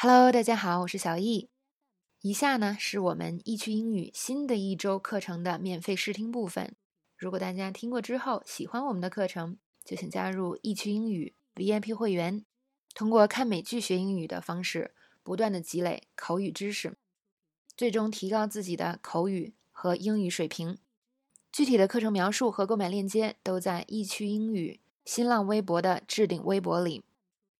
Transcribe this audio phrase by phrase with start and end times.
[0.00, 1.50] Hello，大家好，我是小易。
[2.20, 6.76] 以下呢是我们易趣英语新的一周课程的免费试听部分。
[7.16, 12.44] 如果大家听过之后喜欢我们的课程，就请加入易趣英语 VIP 会员，
[12.94, 16.96] 通过看美剧学英语的方式，不断的积累口语知识，
[17.76, 20.78] 最终提高自己的口语和英语水平。
[21.50, 27.02] 具体的课程描述和购买链接都在易趣英语新浪微博的置顶微博里。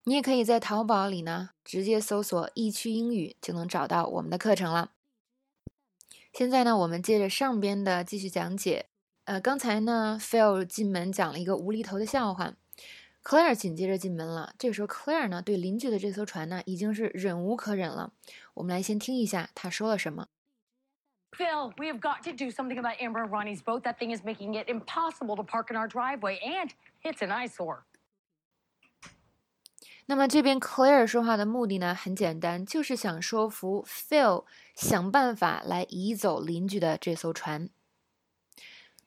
[0.05, 4.91] 你也可以在淘宝里呢，直接搜索“易趣英语”就能找到我们的课程了。
[6.33, 8.87] 现在呢，我们接着上边的继续讲解。
[9.25, 12.53] 呃，刚才呢，Phil 进门讲了一个无厘头的笑话
[13.23, 14.55] ，Claire 紧接着进门了。
[14.57, 18.13] 这个时候，Claire 呢对邻居的这艘船呢已经是忍无可忍了。
[18.55, 20.27] 我们来先听一下他说了什么。
[21.37, 23.83] Phil, we have got to do something about Amber and Ronnie's boat.
[23.83, 26.71] That thing is making it impossible to park in our driveway, and
[27.03, 27.83] it's an eyesore.
[30.09, 37.69] 那么这边 Claire 说话的目的呢，很简单，就是想说服 Phil 想办法来移走邻居的这艘船。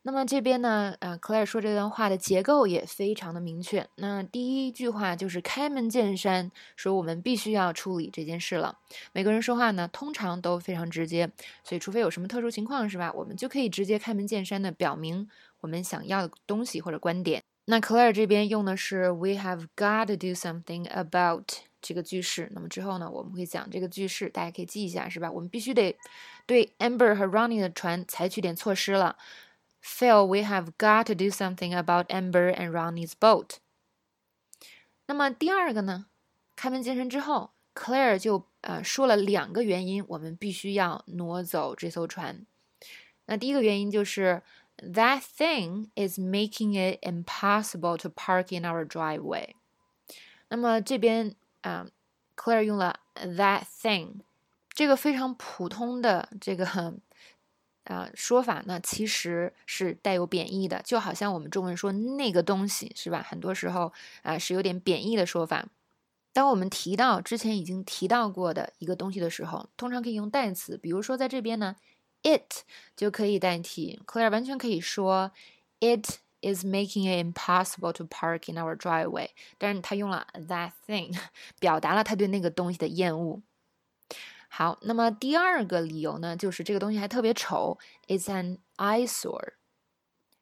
[0.03, 3.89] 那么这边呢，呃，Claire 说这段话的结构也非常的明确。
[3.97, 8.79] 那第一句话就是开门见山说我们必须要处理这件事了。
[9.13, 11.33] 每个人说话呢，通常都非常直接，
[11.65, 13.13] 所以除非有什么特殊情况，是吧？
[13.13, 15.29] 我们就可以直接开门见山的表明
[15.63, 17.43] 我们想要的东西或者观点。
[17.67, 21.45] 那 Claire 这边用的是 "We have got to do something about"
[21.81, 22.51] 这个句式。
[22.53, 25.31] 那么之后呢，我们会讲这个句式，大家可以记一下，是吧？
[25.31, 25.97] 我们必须得
[26.45, 29.17] 对 Amber 和 Ronnie 的船采取点措施了。
[29.81, 33.59] Phil, we have got to do something about Amber and Ronnie's boat。
[35.07, 36.07] 那么第二个呢，
[36.57, 42.45] 开门见山之后，Claire 就呃说了两个原因，我们必须要挪走这艘船。
[43.27, 44.43] 那第一个原因就是。
[44.85, 49.51] That thing is making it impossible to park in our driveway。
[50.49, 51.87] 那么这边啊
[52.37, 54.23] ，Claire 用了 that thing
[54.71, 56.67] 这个非常普通的这个
[57.85, 63.23] 啊 说法呢，其实是带有贬义的，就好像我们中文说那个东西是吧？
[63.23, 63.92] 很多时候
[64.23, 65.69] 啊是有点贬义的说法。
[66.33, 71.77] 当我们提到之前已经提到过的一个东西的时候，通常可以用代词，比如说在这边呢。
[72.23, 72.63] It
[72.97, 75.33] 就可以代替，Claire 完全可以说
[75.81, 79.31] ，It is making it impossible to park in our driveway。
[79.59, 81.17] 但是他用了 that thing，
[81.61, 83.43] 表达了他对那个东西的厌恶。
[84.49, 89.55] 好，那么第二个理由呢，就是这个东西还特别丑，It's an eyesore。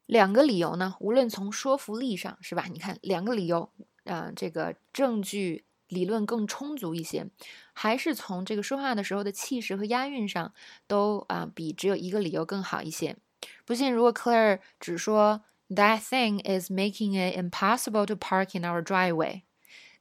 [0.05, 2.65] 两个理由呢，无论从说服力上是吧？
[2.69, 3.71] 你看两个理由，
[4.03, 5.63] 啊，这个证据。
[5.91, 7.29] 理论更充足一些，
[7.73, 10.53] 还是从这个说话的时候的气势和押韵上，
[10.87, 13.17] 都啊比只有一个理由更好一些。
[13.65, 19.41] 不信，如果 Claire 只说 That thing is making it impossible to park in our driveway，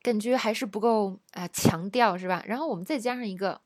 [0.03, 2.43] 感觉还是不够啊强调是吧？
[2.47, 3.61] 然后我们再加上一个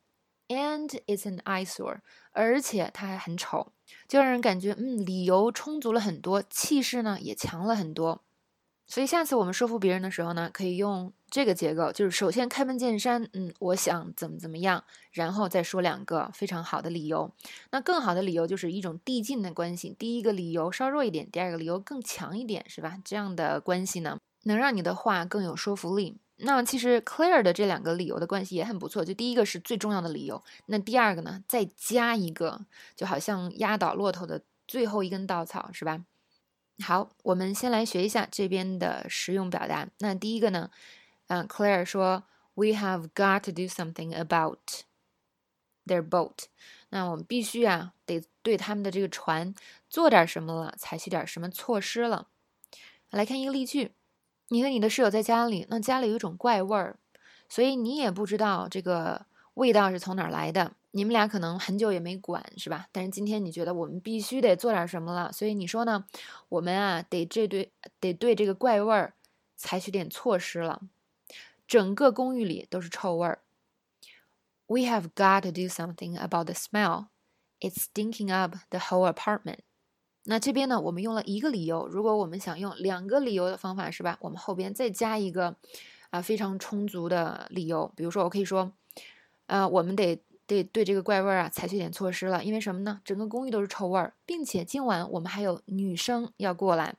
[0.49, 1.99] And it's an eyesore，
[2.33, 3.73] 而且它还很丑，
[4.09, 8.23] 就让人感觉嗯理由充足了很多，气势呢也强了很多。
[8.87, 17.33] 所以下次我们说服别人的时候呢，可以用这个结构，就是首先开门见山，嗯，我想怎么怎么样，然后再说两个非常好的理由。
[17.71, 22.99] 那更好的理由就是一种递进的关系，第一个理由稍弱一点，第二个理由更强一点，是吧？
[23.05, 26.19] 这样的关系呢，能让你的话更有说服力。
[26.37, 36.05] 那其实 Clear 的这两个理由的关系也很不错，就第一个是最重要的理由，那第二个呢，再加一个，就好像压倒骆驼的最后一根稻草，是吧？
[36.83, 39.89] 好，我们先来学一下这边的实用表达。
[39.99, 40.71] 那第一个呢，
[41.29, 42.25] 嗯，Claire 说
[42.55, 44.59] ，We have got to do something about
[45.87, 46.47] their boat。
[46.91, 49.55] 那我们必须啊，得对他们的这个船
[49.89, 52.29] 做点什么了，采取点什么措施了。
[53.11, 53.93] 来看一个例句：
[54.49, 56.99] 你和你的室友在家里，那家里有一种怪味儿，
[57.49, 60.73] 所以你也不知道这个味道是从哪儿来的。
[60.97, 62.87] 你们俩可能很久也没管，是吧？
[62.93, 66.05] 但是今天你觉得我们必须得做点什么了，所以你说呢？
[66.49, 69.15] 我们啊，得这对得对这个怪味儿
[69.57, 70.83] 采取点措施了。
[71.67, 73.41] 整个公寓里都是臭味儿。
[74.67, 77.07] We have got to do something about the smell.
[77.59, 79.59] It's stinking up the whole apartment.
[80.23, 81.89] 那这边呢，我们用了一个理由。
[81.89, 84.17] 如果我们想用两个理由的方法，是吧？
[84.21, 85.57] 我们后边再加一个
[86.11, 87.93] 啊非常充足的理由。
[87.97, 88.73] 比如说，我可以说，
[89.47, 90.23] 呃，我们得。
[90.47, 93.01] 得对这个怪味儿啊采取点措施了，因为什么呢？
[93.05, 96.97] 整个公寓都是臭味儿，并且今晚我们还有女生要过来。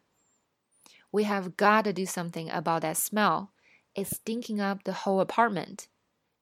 [1.12, 3.50] We have got to do something about that smell.
[3.94, 5.86] It's stinking up the whole apartment,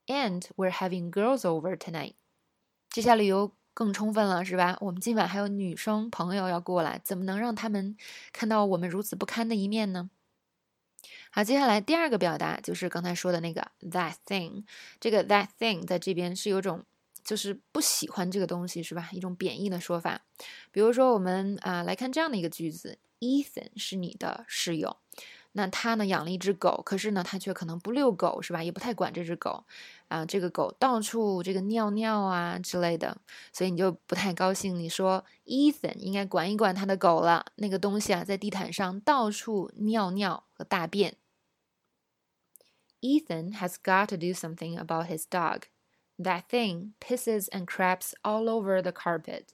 [0.07, 2.13] and we're having girls over tonight.
[2.89, 4.77] 这下理由更充分了，是吧？
[4.81, 7.95] 我们今晚还有女生朋友要过来，怎么能让他们
[8.31, 10.09] 看到我们如此不堪的一面呢？
[11.29, 14.63] 好，接下来第二个表达就是刚才说的那个 that thing。
[14.99, 16.83] 这个 that thing 在这边是有种
[17.23, 19.09] 就是不喜欢这个东西，是吧？
[19.11, 20.21] 一种贬义的说法。
[20.71, 24.97] 比如说，我们啊来看这样的一个句子：Ethan 是你的室友，
[25.53, 28.63] 那他呢养了一只狗，可是呢他却可能不遛狗，是吧？
[28.63, 29.63] 也不太管这只狗
[30.07, 33.17] 啊，这个狗到处这个尿尿啊之类的，
[33.51, 34.77] 所以你就不太高兴。
[34.77, 41.15] 你说 Ethan 应该管一管他的狗了，那个东西啊在地毯上到处尿尿和大便。
[43.01, 45.63] Ethan has got to do something about his dog.
[46.19, 49.45] That thing pisses and craps all over the carpet.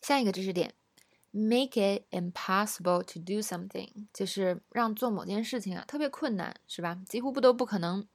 [0.00, 0.74] 下一个知识点
[1.30, 6.98] ，make it impossible to do something，就是让做某件事情啊特别困难，是吧？
[7.06, 8.08] 几乎不都不可能。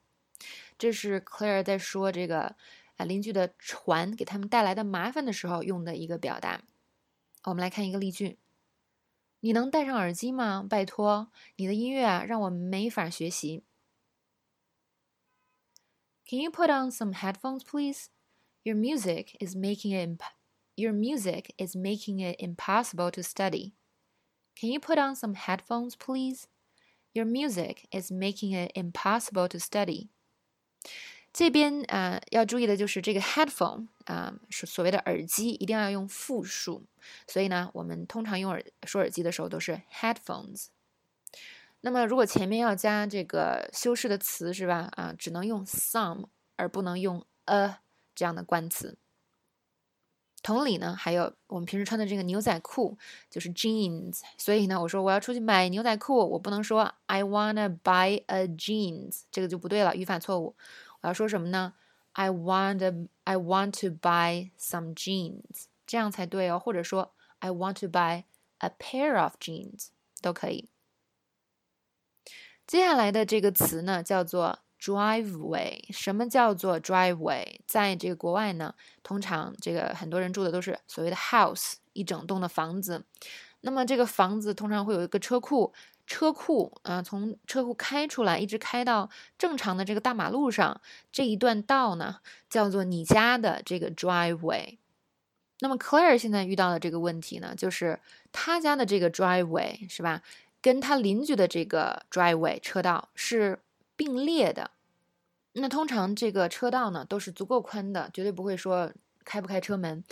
[0.78, 2.56] 这是 Claire 在说这个
[2.98, 6.64] 啊邻居的船给他们带来的麻烦的时候用的一个表达。
[7.44, 8.40] 我们来看一个例句。
[9.42, 10.66] 你能戴上耳机吗？
[10.70, 13.64] 拜托，你的音乐啊，让我没法学习。
[16.29, 18.09] Can you put on some headphones, please?
[18.65, 20.35] Your music is making it imp-
[20.77, 23.73] your music is making it impossible to study.
[24.59, 26.49] Can you put on some headphones, please?
[27.15, 30.09] Your music is making it impossible to study.
[31.33, 36.85] 这边啊、呃，要注意的就是这个 headphone 啊、呃，是所谓的耳机，一定要用复数。
[37.27, 40.67] 所以呢，我们通常用耳说耳机的时候都是 headphones。
[41.82, 44.90] 那么如果前面要加这个修饰的词是吧？
[44.96, 46.26] 啊，只能用 some
[46.56, 47.80] 而不能用 a
[48.16, 48.98] 这样的冠词。
[50.44, 52.98] 同理呢，还有我们平时穿的这个牛仔裤
[53.30, 60.56] 就是 jeans，所以呢，我说我要出去买牛仔裤，我不能说 I wanna buy a jeans，这个就不对了，语法错误。
[61.02, 61.76] 我要说什么呢
[62.14, 66.58] ？I want I want to buy some jeans，这样才对哦。
[66.58, 68.24] 或者说 I want to buy
[68.58, 69.90] a pair of jeans
[70.22, 70.71] 都可以。
[72.72, 75.78] 接下来的这个词呢，叫做 driveway。
[75.92, 77.60] 什么叫做 driveway？
[77.68, 78.74] 在这个国外呢，
[79.04, 83.04] 通常这个很多人住的都是所谓的 house，一整栋的房子。
[83.60, 85.74] 那么这个房子通常会有一个车库。
[86.08, 90.80] 车库啊，从车库开出来，一直开到正常的这个大马路上，
[91.12, 92.20] 这一段道呢，
[92.50, 94.78] 叫做你家的这个 driveway。
[95.60, 98.00] 那么 Claire 现在遇到的这个问题呢，就是
[98.32, 100.22] 他家的这个 driveway 是吧，
[100.62, 103.60] 跟他邻居的这个 driveway 车道是
[103.96, 104.72] 并列的。
[105.54, 108.92] 那通常这个车道呢，都是足够宽的，绝对不会说
[109.26, 110.04] 开不开车门。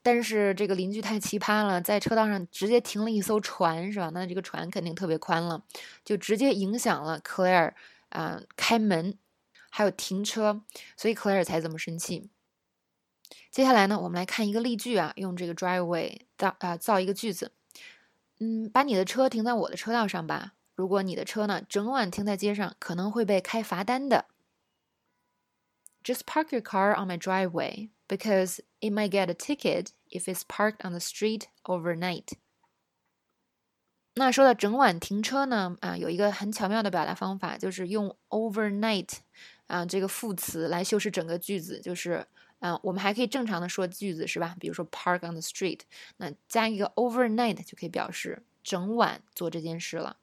[0.00, 4.10] 但是这个邻居太奇葩了，在车道上直接停了一艘船，是吧？
[4.14, 5.62] 那这个船肯定特别宽了，
[6.04, 7.72] 就直接影响了 Claire
[8.08, 9.18] 啊开门，
[9.68, 10.62] 还有停车，
[10.96, 12.30] 所以 Claire 才这么生气。
[13.50, 17.52] 接下来呢，我们来看一个例句啊，用这个 driveway 造啊造一个句子。
[18.40, 20.54] 嗯，把你的车停在我的车道上吧。
[20.74, 24.26] 如果你的车呢整晚停在街上，可能会被开罚单的。
[26.04, 30.86] Just park your car on my driveway because it might get a ticket if it's parked
[30.86, 32.34] on the street overnight.
[34.14, 39.10] 那说到整晚停车呢，啊，有一个很巧妙的表达方法，就是用 overnight
[39.66, 42.26] 啊这个副词来修饰整个句子，就是
[42.60, 44.56] 啊，我们还可以正常的说句子是吧？
[44.58, 45.80] 比如说 park on the street，
[46.16, 50.16] 那加一个 overnight 就可以表示整晚做这件事了。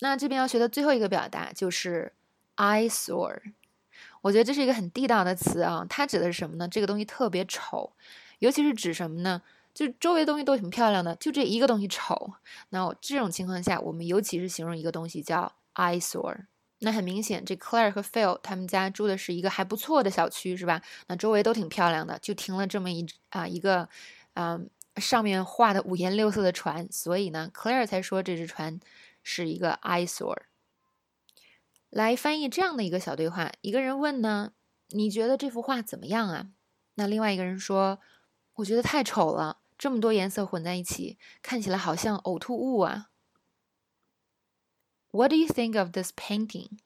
[0.00, 2.12] 那这边要学的最后一个表达就是
[2.56, 3.40] eyesore。
[4.20, 6.68] 我觉得这是一个很地道的词啊，它指的是什么呢？
[6.68, 7.92] 这个东西特别丑，
[8.40, 9.40] 尤其是指什么呢？
[9.72, 12.34] 就周围东西都挺漂亮的，就这一个东西丑。
[12.70, 16.46] 那这种情况下，我们尤其是形容一个东西叫 eyesore。
[16.80, 20.82] 那很明显，这 Claire 和 Phil 他们家住的是一个还不错的小区，是吧？
[21.06, 23.88] 那周围都挺漂亮的，就停了这么一啊一个
[24.34, 24.60] 啊
[24.96, 28.78] 上面画的五颜六色的船，所以呢，Claire 才说这只船
[29.22, 30.42] 是一个 eyesore。
[31.88, 34.52] 来翻译这样的一个小对话：一个人问呢，
[34.90, 36.48] 你觉得这幅画怎么样啊？
[36.96, 38.00] 那另外一个人说，
[38.56, 43.08] 我觉得太丑了，这么多颜色混在一起，看起来好像呕吐物啊。
[45.16, 46.78] What do you think of this painting?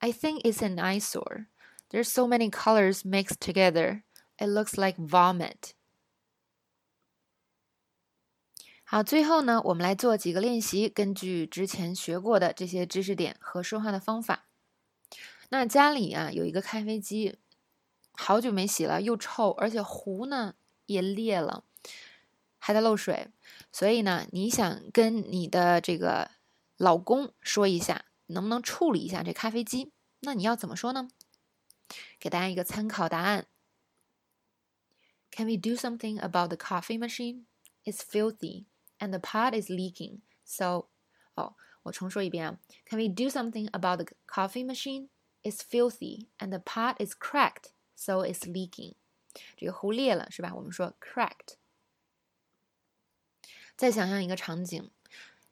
[0.00, 1.48] I think it's an eyesore.
[1.90, 4.02] There's so many colors mixed together.
[4.38, 5.72] It looks like vomit.
[8.84, 14.46] 好，最后呢，我们来做几个练习，根据之前学过的这些知识点和说话的方法。
[15.50, 17.36] 那家里啊有一个咖啡机，
[18.12, 20.54] 好久没洗了，又臭，而且壶呢
[20.86, 21.64] 也裂了，
[22.58, 23.28] 还在漏水。
[23.70, 26.30] 所以呢，你想跟你的这个
[26.76, 29.92] 老公说一下，能不能处理一下这咖啡机？
[30.20, 31.08] 那你要怎么说呢？
[32.18, 33.46] 给大家一个参考答案
[35.30, 37.44] ：Can we do something about the coffee machine?
[37.84, 38.64] It's filthy.
[39.00, 40.20] and the pot is leaking.
[40.44, 40.88] So，
[41.34, 45.08] 哦，我重说一遍啊，Can we do something about the coffee machine?
[45.42, 48.94] It's filthy and the pot is cracked, so it's leaking.
[49.56, 50.54] 这个壶裂了是吧？
[50.54, 51.56] 我们说 cracked。
[53.76, 54.90] 再想象一个场景，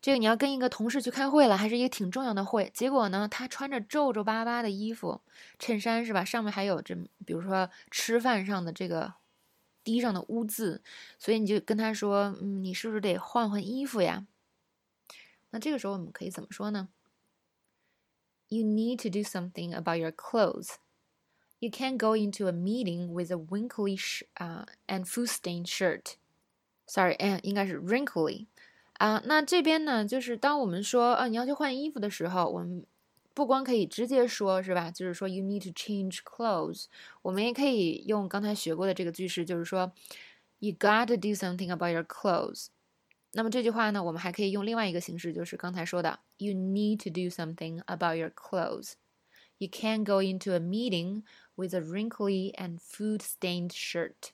[0.02, 2.68] 这个你要跟一个同事去开会了，还是一个挺重要的会。
[2.75, 5.21] 结果呢，他穿着皱皱巴巴的衣服，
[5.61, 6.25] 衬衫是吧？
[6.25, 9.14] 上面还有这，比如说吃饭上的这个
[9.85, 10.82] 滴上的污渍，
[11.21, 14.26] 所以你就跟他说：“嗯，你是不是得换换衣服呀？”
[15.50, 16.88] 那这个时候我们可以怎么说呢
[18.49, 20.75] ？You need to do something about your clothes.
[21.61, 23.97] You can't go into a meeting with a wrinkly
[24.35, 26.14] uh, and food-stained shirt.
[26.88, 28.47] Sorry，哎，应该是 wrinkly
[29.01, 29.21] 啊。
[29.25, 32.86] 那这边呢，就是当我们说啊你要去换衣服的时候，我们
[33.33, 34.89] 不光可以直接说，是吧？
[34.89, 36.86] 就是说 you need to change clothes。
[37.21, 39.93] 我们也可以用刚才学过的这个句式，就是说
[40.59, 42.67] you got to do something about your clothes。
[43.33, 51.24] 那么这句话呢，我们还可以用另外一个形式，就是刚才说的 you need to do something about your clothes。You can't go into a meeting
[51.55, 54.31] with a wrinkly and food-stained shirt。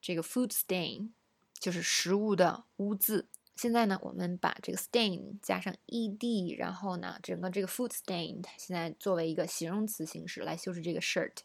[0.00, 1.10] 这个 food stain
[1.58, 3.26] 就是食物的污渍。
[3.55, 11.39] 现在呢，我们把这个 stain 加上 ed，然后呢，整个这个 food stained 现在作为一个形容词形式来修饰这个 shirt。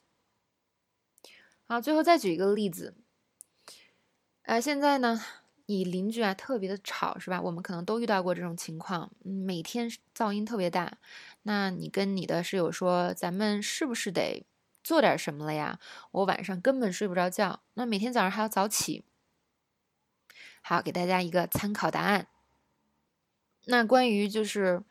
[1.66, 2.94] 好，最后再举一个例子。
[4.42, 5.22] 呃，现在呢，
[5.66, 7.42] 你邻居啊特别的吵，是吧？
[7.42, 10.96] 我们可能都遇到过这种情况，每天噪音特别大。
[11.42, 14.46] 那你跟你的室友说，咱们是不是得
[14.82, 15.78] 做点什么了呀？
[16.12, 19.04] 我晚上根本睡不着觉，那每天早上还要早起。
[20.67, 22.27] 好，给大家一个参考答案。
[23.65, 24.83] 那关于就是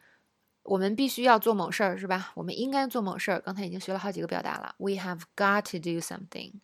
[0.63, 2.33] 我们必须要做某事儿，是吧？
[2.37, 3.41] 我们应该做某事儿。
[3.41, 4.75] 刚才已经学了好几个表达了。
[4.79, 6.61] We have got to do something.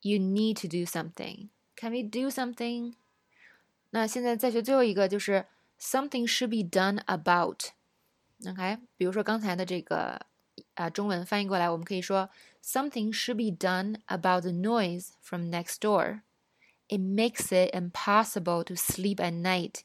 [0.00, 1.48] You need to do something.
[1.76, 2.94] Can we do something?
[3.90, 5.46] 那现在再学最后一个，就是
[5.78, 7.70] something should be done about.
[8.48, 10.26] OK，比如说刚才的这个
[10.74, 12.28] 啊，中文翻译过来，我们可以说
[12.64, 16.22] something should be done about the noise from next door.
[16.89, 19.81] It makes it impossible to sleep at night,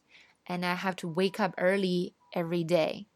[0.47, 3.07] and I have to wake up early every day.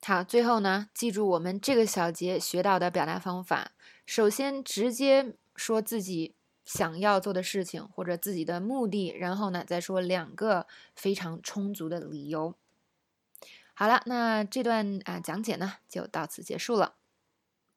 [0.00, 3.72] 好，最后呢，记住我们这个小节学到的表达方法。
[4.06, 6.34] 首先，直接说自己
[6.64, 12.54] 想要做的事情或者自己的目的，然后呢，再说两个非常充足的理由。
[13.74, 16.97] 好了，那这段啊讲解呢就到此结束了。